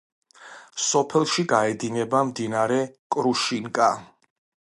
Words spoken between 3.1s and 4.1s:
კრუშინკა.